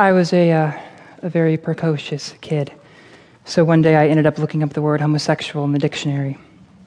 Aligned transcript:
I 0.00 0.12
was 0.12 0.32
a, 0.32 0.50
uh, 0.50 0.72
a 1.20 1.28
very 1.28 1.58
precocious 1.58 2.32
kid. 2.40 2.72
So 3.44 3.64
one 3.64 3.82
day 3.82 3.96
I 3.96 4.08
ended 4.08 4.24
up 4.24 4.38
looking 4.38 4.62
up 4.62 4.72
the 4.72 4.80
word 4.80 4.98
homosexual 5.02 5.62
in 5.66 5.72
the 5.72 5.78
dictionary. 5.78 6.38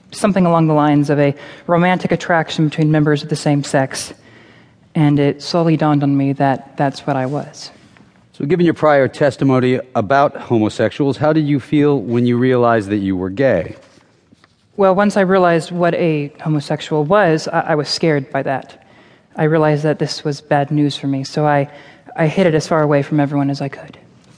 Something 0.10 0.48
along 0.48 0.66
the 0.66 0.74
lines 0.74 1.12
of 1.12 1.20
a 1.20 1.36
romantic 1.68 2.12
attraction 2.12 2.70
between 2.70 2.92
members 2.92 3.22
of 3.22 3.30
the 3.30 3.36
same 3.36 3.64
sex. 3.64 4.16
And 4.96 5.20
it 5.20 5.44
slowly 5.44 5.78
dawned 5.78 6.02
on 6.02 6.18
me 6.18 6.34
that 6.34 6.76
that's 6.76 7.06
what 7.06 7.16
I 7.16 7.28
was. 7.28 7.70
So, 8.32 8.46
given 8.46 8.66
your 8.66 8.74
prior 8.74 9.08
testimony 9.08 9.80
about 9.94 10.36
homosexuals, 10.36 11.18
how 11.18 11.34
did 11.34 11.46
you 11.46 11.60
feel 11.60 12.00
when 12.00 12.26
you 12.26 12.36
realized 12.36 12.90
that 12.90 12.98
you 12.98 13.16
were 13.16 13.30
gay? 13.30 13.76
Well, 14.76 14.96
once 14.96 15.18
I 15.18 15.22
realized 15.22 15.70
what 15.70 15.94
a 15.94 16.30
homosexual 16.42 17.04
was, 17.04 17.48
I, 17.48 17.60
I 17.60 17.76
was 17.76 17.90
scared 17.90 18.32
by 18.32 18.42
that. 18.42 18.84
I 19.36 19.44
realized 19.44 19.84
that 19.84 20.00
this 20.00 20.24
was 20.24 20.42
bad 20.42 20.72
news 20.72 20.96
for 20.96 21.06
me, 21.06 21.24
so 21.24 21.46
I, 21.46 21.72
I 22.16 22.28
hid 22.28 22.48
it 22.48 22.54
as 22.54 22.68
far 22.68 22.82
away 22.82 23.02
from 23.02 23.20
everyone 23.20 23.50
as 23.50 23.62
I 23.62 23.70
could. 23.70 23.98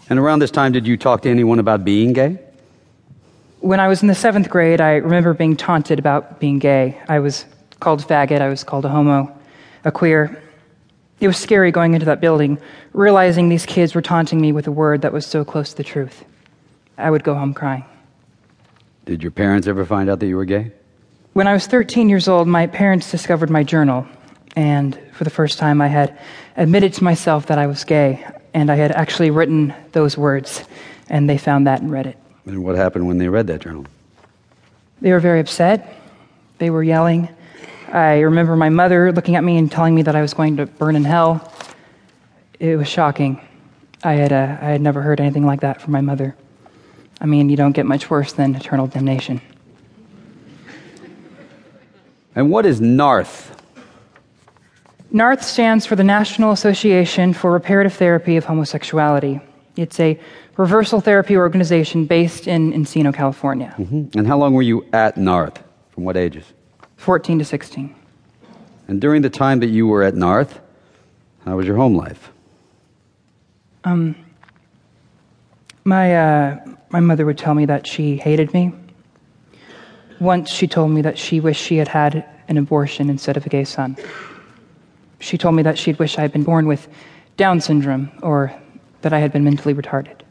And 0.10 0.20
around 0.20 0.40
this 0.40 0.52
time, 0.52 0.72
did 0.72 0.86
you 0.86 0.98
talk 0.98 1.24
to 1.24 1.30
anyone 1.30 1.60
about 1.60 1.84
being 1.84 2.14
gay? 2.14 2.38
When 3.60 3.80
I 3.80 3.88
was 3.88 4.02
in 4.02 4.08
the 4.08 4.16
seventh 4.16 4.50
grade, 4.50 4.80
I 4.80 4.96
remember 4.98 5.34
being 5.34 5.56
taunted 5.56 5.98
about 5.98 6.40
being 6.40 6.60
gay. 6.60 7.02
I 7.10 7.20
was 7.20 7.46
called 7.80 8.02
faggot, 8.02 8.42
I 8.42 8.48
was 8.48 8.64
called 8.64 8.86
a 8.86 8.90
homo, 8.90 9.36
a 9.84 9.92
queer. 9.92 10.42
It 11.20 11.28
was 11.28 11.38
scary 11.38 11.72
going 11.72 11.94
into 11.94 12.06
that 12.06 12.22
building, 12.22 12.60
realizing 12.94 13.50
these 13.50 13.66
kids 13.66 13.96
were 13.96 14.02
taunting 14.02 14.40
me 14.40 14.52
with 14.52 14.68
a 14.68 14.72
word 14.72 15.02
that 15.02 15.12
was 15.12 15.26
so 15.26 15.44
close 15.44 15.72
to 15.72 15.78
the 15.78 15.84
truth. 15.84 16.24
I 16.98 17.10
would 17.10 17.24
go 17.24 17.34
home 17.34 17.54
crying. 17.54 17.86
Did 19.06 19.24
your 19.24 19.32
parents 19.32 19.68
ever 19.68 19.86
find 19.86 20.10
out 20.10 20.20
that 20.20 20.28
you 20.28 20.36
were 20.36 20.46
gay? 20.46 20.72
When 21.34 21.48
I 21.48 21.54
was 21.54 21.68
13 21.68 22.10
years 22.10 22.28
old, 22.28 22.48
my 22.48 22.68
parents 22.68 23.12
discovered 23.12 23.50
my 23.50 23.64
journal, 23.64 24.08
and 24.56 25.00
for 25.14 25.24
the 25.24 25.30
first 25.30 25.60
time, 25.60 25.82
I 25.82 25.88
had 25.88 26.18
admitted 26.58 26.94
to 26.94 27.04
myself 27.04 27.48
that 27.48 27.58
I 27.58 27.68
was 27.68 27.84
gay 27.84 28.26
and 28.56 28.72
I 28.72 28.76
had 28.76 28.94
actually 28.94 29.32
written 29.32 29.74
those 29.92 30.18
words, 30.18 30.64
and 31.10 31.30
they 31.30 31.38
found 31.38 31.68
that 31.68 31.82
and 31.82 31.92
read 31.92 32.08
it. 32.08 32.18
And 32.46 32.64
what 32.64 32.76
happened 32.76 33.06
when 33.06 33.18
they 33.18 33.28
read 33.28 33.48
that 33.48 33.60
journal? 33.60 33.86
They 35.02 35.12
were 35.12 35.20
very 35.20 35.42
upset. 35.42 35.94
They 36.58 36.70
were 36.70 36.82
yelling. 36.82 37.28
I 37.92 38.22
remember 38.22 38.56
my 38.56 38.70
mother 38.70 39.12
looking 39.12 39.36
at 39.36 39.44
me 39.44 39.58
and 39.58 39.70
telling 39.70 39.94
me 39.94 40.04
that 40.04 40.16
I 40.16 40.22
was 40.22 40.34
going 40.34 40.56
to 40.58 40.66
burn 40.66 40.96
in 40.96 41.04
hell. 41.04 41.52
It 42.58 42.78
was 42.78 42.88
shocking. 42.88 43.46
I 44.04 44.14
had, 44.14 44.32
uh, 44.32 44.58
I 44.62 44.70
had 44.70 44.82
never 44.82 45.02
heard 45.02 45.20
anything 45.20 45.46
like 45.46 45.60
that 45.60 45.82
from 45.82 45.92
my 45.92 46.02
mother. 46.02 46.36
I 47.20 47.26
mean, 47.26 47.50
you 47.50 47.58
don't 47.58 47.74
get 47.74 47.86
much 47.86 48.10
worse 48.10 48.32
than 48.32 48.56
eternal 48.56 48.88
damnation. 48.88 49.42
And 52.36 52.50
what 52.50 52.66
is 52.66 52.80
NARTH? 52.80 53.52
NARTH 55.16 55.44
stands 55.44 55.86
for 55.86 55.96
the 55.96 56.04
National 56.04 56.52
Association 56.52 57.32
for 57.32 57.50
Reparative 57.50 57.94
Therapy 57.94 58.36
of 58.36 58.44
Homosexuality. 58.44 59.40
It's 59.78 59.98
a 59.98 60.20
reversal 60.58 61.00
therapy 61.00 61.38
organization 61.38 62.04
based 62.04 62.50
in 62.50 62.74
Encino, 62.74 63.14
California. 63.14 63.74
Mm-hmm. 63.78 64.20
And 64.20 64.28
how 64.28 64.38
long 64.38 64.54
were 64.54 64.62
you 64.62 64.86
at 64.92 65.16
NARTH? 65.16 65.56
From 65.92 66.04
what 66.04 66.18
ages? 66.18 66.44
14 66.98 67.40
to 67.40 67.46
16. 67.46 67.96
And 68.90 69.00
during 69.00 69.22
the 69.22 69.30
time 69.30 69.62
that 69.62 69.68
you 69.68 69.88
were 69.88 70.04
at 70.04 70.16
NARTH, 70.16 70.60
how 71.46 71.56
was 71.56 71.66
your 71.66 71.78
home 71.78 71.96
life? 71.96 72.30
Um, 73.86 74.18
my, 75.86 76.14
uh, 76.14 76.66
my 76.90 77.00
mother 77.00 77.26
would 77.26 77.38
tell 77.38 77.54
me 77.54 77.64
that 77.68 77.88
she 77.88 78.18
hated 78.18 78.54
me. 78.54 78.74
Once 80.20 80.50
she 80.50 80.68
told 80.68 80.92
me 80.92 81.02
that 81.04 81.18
she 81.18 81.40
wished 81.40 81.64
she 81.64 81.78
had 81.78 81.88
had 81.88 82.26
an 82.50 82.58
abortion 82.58 83.10
instead 83.10 83.38
of 83.38 83.46
a 83.46 83.50
gay 83.50 83.64
son. 83.64 83.96
She 85.20 85.38
told 85.38 85.56
me 85.56 85.64
that 85.64 85.78
she'd 85.78 86.00
wish 86.00 86.18
I 86.18 86.22
had 86.22 86.32
been 86.32 86.44
born 86.44 86.68
with 86.68 86.88
Down 87.38 87.60
syndrome 87.60 88.12
or 88.22 88.54
that 89.02 89.14
I 89.14 89.20
had 89.20 89.32
been 89.32 89.44
mentally 89.44 89.74
retarded. 89.74 90.22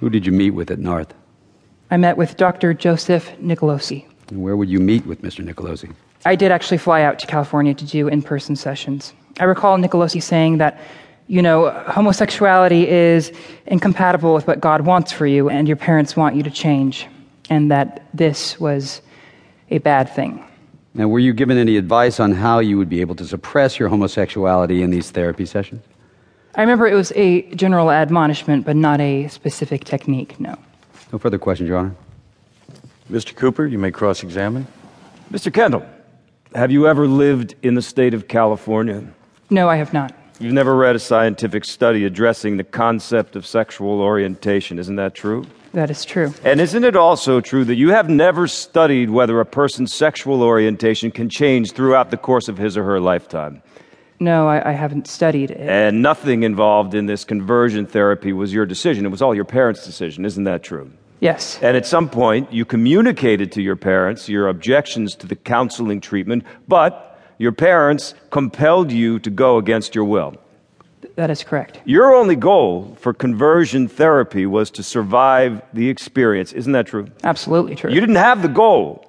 Who 0.00 0.10
did 0.10 0.26
you 0.26 0.32
meet 0.32 0.50
with 0.50 0.70
at 0.70 0.78
NARTH? 0.78 1.10
I 1.90 1.96
met 1.96 2.16
with 2.16 2.36
Dr. 2.36 2.74
Joseph 2.74 3.30
Nicolosi. 3.38 4.06
And 4.30 4.42
where 4.42 4.56
would 4.56 4.68
you 4.68 4.80
meet 4.80 5.06
with 5.06 5.22
Mr. 5.22 5.44
Nicolosi? 5.44 5.92
I 6.24 6.36
did 6.36 6.50
actually 6.50 6.78
fly 6.78 7.02
out 7.02 7.18
to 7.18 7.26
California 7.26 7.74
to 7.74 7.84
do 7.84 8.08
in 8.08 8.22
person 8.22 8.56
sessions. 8.56 9.12
I 9.40 9.44
recall 9.44 9.76
Nicolosi 9.78 10.22
saying 10.22 10.58
that, 10.58 10.80
you 11.26 11.42
know, 11.42 11.70
homosexuality 11.70 12.88
is 12.88 13.32
incompatible 13.66 14.32
with 14.34 14.46
what 14.46 14.60
God 14.60 14.82
wants 14.82 15.12
for 15.12 15.26
you, 15.26 15.48
and 15.48 15.66
your 15.66 15.76
parents 15.76 16.16
want 16.16 16.36
you 16.36 16.42
to 16.42 16.50
change, 16.50 17.06
and 17.50 17.70
that 17.70 18.06
this 18.14 18.58
was 18.60 19.02
a 19.70 19.78
bad 19.78 20.08
thing. 20.08 20.44
Now, 20.94 21.08
were 21.08 21.18
you 21.18 21.32
given 21.32 21.56
any 21.56 21.78
advice 21.78 22.20
on 22.20 22.32
how 22.32 22.58
you 22.58 22.76
would 22.76 22.90
be 22.90 23.00
able 23.00 23.14
to 23.14 23.24
suppress 23.24 23.78
your 23.78 23.88
homosexuality 23.88 24.82
in 24.82 24.90
these 24.90 25.10
therapy 25.10 25.46
sessions? 25.46 25.82
I 26.54 26.60
remember 26.60 26.86
it 26.86 26.94
was 26.94 27.12
a 27.16 27.42
general 27.54 27.90
admonishment, 27.90 28.66
but 28.66 28.76
not 28.76 29.00
a 29.00 29.26
specific 29.28 29.84
technique, 29.84 30.38
no. 30.38 30.54
No 31.10 31.18
further 31.18 31.38
questions, 31.38 31.68
Your 31.68 31.78
Honor. 31.78 31.94
Mr. 33.10 33.34
Cooper, 33.34 33.66
you 33.66 33.78
may 33.78 33.90
cross 33.90 34.22
examine. 34.22 34.66
Mr. 35.30 35.52
Kendall, 35.52 35.84
have 36.54 36.70
you 36.70 36.86
ever 36.86 37.06
lived 37.06 37.54
in 37.62 37.74
the 37.74 37.80
state 37.80 38.12
of 38.12 38.28
California? 38.28 39.02
No, 39.48 39.70
I 39.70 39.76
have 39.76 39.94
not. 39.94 40.14
You've 40.40 40.52
never 40.52 40.74
read 40.74 40.96
a 40.96 40.98
scientific 40.98 41.64
study 41.64 42.04
addressing 42.04 42.56
the 42.56 42.64
concept 42.64 43.36
of 43.36 43.46
sexual 43.46 44.00
orientation, 44.00 44.78
isn't 44.78 44.96
that 44.96 45.14
true? 45.14 45.46
That 45.72 45.90
is 45.90 46.04
true. 46.04 46.34
And 46.44 46.60
isn't 46.60 46.84
it 46.84 46.96
also 46.96 47.40
true 47.40 47.64
that 47.64 47.76
you 47.76 47.90
have 47.90 48.08
never 48.08 48.46
studied 48.46 49.10
whether 49.10 49.40
a 49.40 49.46
person's 49.46 49.92
sexual 49.92 50.42
orientation 50.42 51.10
can 51.10 51.28
change 51.28 51.72
throughout 51.72 52.10
the 52.10 52.16
course 52.16 52.48
of 52.48 52.58
his 52.58 52.76
or 52.76 52.84
her 52.84 53.00
lifetime? 53.00 53.62
No, 54.20 54.48
I, 54.48 54.70
I, 54.70 54.72
haven't 54.72 55.08
studied 55.08 55.50
it. 55.50 55.60
And 55.60 56.00
nothing 56.00 56.44
involved 56.44 56.94
in 56.94 57.06
this 57.06 57.24
conversion 57.24 57.86
therapy 57.86 58.32
was 58.32 58.52
your 58.52 58.66
decision. 58.66 59.04
It 59.04 59.08
was 59.08 59.20
all 59.22 59.34
your 59.34 59.44
parents' 59.44 59.84
decision. 59.84 60.24
Isn't 60.24 60.44
that 60.44 60.62
true? 60.62 60.92
Yes. 61.18 61.58
And 61.62 61.76
at 61.76 61.86
some 61.86 62.08
point, 62.08 62.52
you 62.52 62.64
communicated 62.64 63.50
to 63.52 63.62
your 63.62 63.76
parents 63.76 64.28
your 64.28 64.48
objections 64.48 65.16
to 65.16 65.26
the 65.26 65.36
counseling 65.36 66.00
treatment, 66.00 66.44
but 66.68 67.11
your 67.38 67.52
parents 67.52 68.14
compelled 68.30 68.92
you 68.92 69.18
to 69.20 69.30
go 69.30 69.58
against 69.58 69.94
your 69.94 70.04
will. 70.04 70.34
That 71.16 71.30
is 71.30 71.42
correct. 71.44 71.80
Your 71.84 72.14
only 72.14 72.36
goal 72.36 72.96
for 73.00 73.12
conversion 73.12 73.88
therapy 73.88 74.46
was 74.46 74.70
to 74.72 74.82
survive 74.82 75.60
the 75.72 75.88
experience. 75.88 76.52
Isn't 76.52 76.72
that 76.72 76.86
true? 76.86 77.08
Absolutely 77.24 77.74
true. 77.74 77.90
You 77.90 78.00
didn't 78.00 78.16
have 78.16 78.42
the 78.42 78.48
goal 78.48 79.06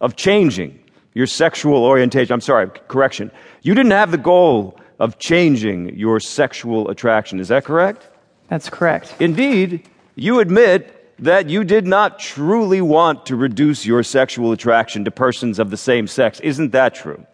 of 0.00 0.16
changing 0.16 0.78
your 1.14 1.26
sexual 1.26 1.84
orientation. 1.84 2.34
I'm 2.34 2.40
sorry, 2.40 2.68
correction. 2.88 3.30
You 3.62 3.74
didn't 3.74 3.92
have 3.92 4.10
the 4.10 4.18
goal 4.18 4.78
of 4.98 5.18
changing 5.18 5.96
your 5.96 6.20
sexual 6.20 6.90
attraction. 6.90 7.40
Is 7.40 7.48
that 7.48 7.64
correct? 7.64 8.08
That's 8.48 8.68
correct. 8.68 9.14
Indeed, 9.18 9.88
you 10.14 10.40
admit 10.40 10.92
that 11.18 11.48
you 11.48 11.64
did 11.64 11.86
not 11.86 12.18
truly 12.18 12.80
want 12.80 13.24
to 13.26 13.36
reduce 13.36 13.86
your 13.86 14.02
sexual 14.02 14.52
attraction 14.52 15.04
to 15.04 15.10
persons 15.10 15.58
of 15.58 15.70
the 15.70 15.76
same 15.76 16.06
sex. 16.06 16.40
Isn't 16.40 16.72
that 16.72 16.94
true? 16.94 17.24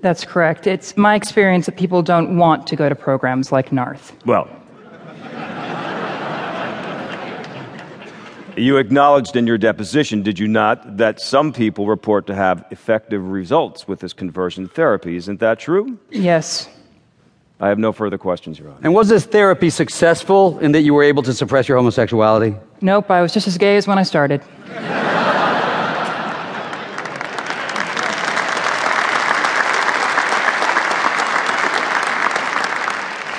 That's 0.00 0.24
correct. 0.24 0.66
It's 0.66 0.96
my 0.96 1.14
experience 1.14 1.66
that 1.66 1.76
people 1.76 2.02
don't 2.02 2.36
want 2.36 2.66
to 2.68 2.76
go 2.76 2.88
to 2.88 2.94
programs 2.94 3.50
like 3.50 3.70
NARTH. 3.70 4.12
Well, 4.24 4.48
you 8.56 8.76
acknowledged 8.76 9.36
in 9.36 9.46
your 9.46 9.58
deposition, 9.58 10.22
did 10.22 10.38
you 10.38 10.48
not, 10.48 10.96
that 10.96 11.20
some 11.20 11.52
people 11.52 11.86
report 11.86 12.26
to 12.26 12.34
have 12.34 12.64
effective 12.70 13.28
results 13.28 13.86
with 13.88 14.00
this 14.00 14.12
conversion 14.12 14.68
therapy. 14.68 15.16
Isn't 15.16 15.40
that 15.40 15.58
true? 15.58 15.98
Yes. 16.10 16.68
I 17.60 17.68
have 17.68 17.78
no 17.78 17.92
further 17.92 18.18
questions, 18.18 18.58
Your 18.58 18.68
Honor. 18.68 18.78
And 18.82 18.94
was 18.94 19.08
this 19.08 19.24
therapy 19.24 19.70
successful 19.70 20.58
in 20.60 20.72
that 20.72 20.82
you 20.82 20.94
were 20.94 21.02
able 21.02 21.24
to 21.24 21.32
suppress 21.32 21.68
your 21.68 21.76
homosexuality? 21.76 22.54
Nope, 22.80 23.10
I 23.10 23.20
was 23.20 23.34
just 23.34 23.48
as 23.48 23.58
gay 23.58 23.76
as 23.76 23.88
when 23.88 23.98
I 23.98 24.04
started. 24.04 24.42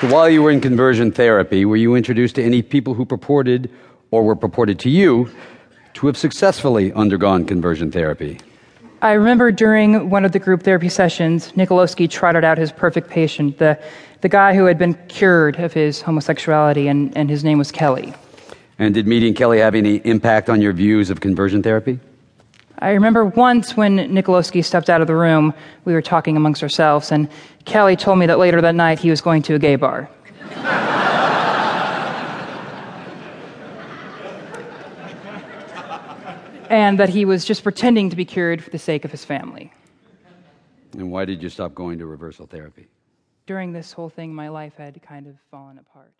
So 0.01 0.07
while 0.07 0.29
you 0.29 0.41
were 0.41 0.49
in 0.49 0.61
conversion 0.61 1.11
therapy, 1.11 1.65
were 1.65 1.75
you 1.75 1.95
introduced 1.95 2.35
to 2.35 2.43
any 2.43 2.61
people 2.61 2.93
who 2.93 3.03
purported 3.03 3.69
or 4.11 4.23
were 4.23 4.35
purported 4.37 4.79
to 4.79 4.89
you 4.89 5.29
to 5.95 6.07
have 6.07 6.15
successfully 6.15 6.93
undergone 6.93 7.43
conversion 7.45 7.91
therapy? 7.91 8.39
I 9.01 9.11
remember 9.11 9.51
during 9.51 10.09
one 10.09 10.23
of 10.23 10.31
the 10.31 10.39
group 10.39 10.63
therapy 10.63 10.87
sessions, 10.87 11.51
Nicolosi 11.51 12.09
trotted 12.09 12.45
out 12.45 12.57
his 12.57 12.71
perfect 12.71 13.09
patient, 13.09 13.57
the, 13.57 13.77
the 14.21 14.29
guy 14.29 14.55
who 14.55 14.63
had 14.63 14.77
been 14.77 14.93
cured 15.09 15.59
of 15.59 15.73
his 15.73 16.01
homosexuality, 16.01 16.87
and, 16.87 17.15
and 17.17 17.29
his 17.29 17.43
name 17.43 17.57
was 17.57 17.69
Kelly. 17.69 18.13
And 18.77 18.93
did 18.93 19.05
meeting 19.05 19.33
Kelly 19.33 19.59
have 19.59 19.75
any 19.75 19.95
impact 20.05 20.49
on 20.49 20.61
your 20.61 20.71
views 20.71 21.09
of 21.09 21.19
conversion 21.19 21.61
therapy? 21.61 21.99
I 22.79 22.91
remember 22.91 23.25
once 23.25 23.77
when 23.77 23.97
Nicolosi 23.97 24.63
stepped 24.63 24.89
out 24.89 25.01
of 25.01 25.07
the 25.07 25.15
room, 25.15 25.53
we 25.85 25.93
were 25.93 26.01
talking 26.01 26.35
amongst 26.35 26.63
ourselves, 26.63 27.11
and 27.11 27.29
Kelly 27.65 27.95
told 27.95 28.19
me 28.19 28.25
that 28.25 28.39
later 28.39 28.61
that 28.61 28.75
night 28.75 28.99
he 28.99 29.09
was 29.09 29.21
going 29.21 29.41
to 29.43 29.55
a 29.55 29.59
gay 29.59 29.75
bar. 29.75 30.09
and 36.69 36.99
that 36.99 37.09
he 37.09 37.25
was 37.25 37.45
just 37.45 37.63
pretending 37.63 38.09
to 38.09 38.15
be 38.15 38.25
cured 38.25 38.63
for 38.63 38.69
the 38.69 38.79
sake 38.79 39.05
of 39.05 39.11
his 39.11 39.25
family. 39.25 39.71
And 40.93 41.11
why 41.11 41.25
did 41.25 41.43
you 41.43 41.49
stop 41.49 41.75
going 41.75 41.99
to 41.99 42.05
reversal 42.05 42.47
therapy? 42.47 42.87
during 43.49 43.73
this 43.73 43.91
whole 43.91 44.09
thing, 44.09 44.31
my 44.31 44.47
life 44.47 44.75
had 44.77 45.01
kind 45.01 45.25
of 45.25 45.33
fallen 45.49 45.79
apart. 45.79 46.13